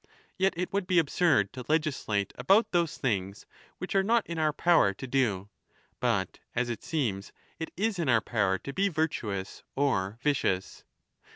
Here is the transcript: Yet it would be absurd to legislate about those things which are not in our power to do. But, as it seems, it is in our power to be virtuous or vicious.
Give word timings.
Yet 0.35 0.55
it 0.57 0.73
would 0.73 0.87
be 0.87 0.97
absurd 0.97 1.53
to 1.53 1.63
legislate 1.69 2.33
about 2.35 2.71
those 2.71 2.97
things 2.97 3.45
which 3.77 3.93
are 3.93 4.01
not 4.01 4.25
in 4.25 4.39
our 4.39 4.51
power 4.51 4.95
to 4.95 5.05
do. 5.05 5.49
But, 5.99 6.39
as 6.55 6.71
it 6.71 6.81
seems, 6.83 7.31
it 7.59 7.69
is 7.77 7.99
in 7.99 8.09
our 8.09 8.19
power 8.19 8.57
to 8.57 8.73
be 8.73 8.89
virtuous 8.89 9.61
or 9.75 10.17
vicious. 10.23 10.83